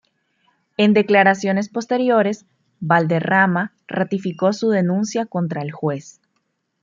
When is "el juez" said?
5.61-6.19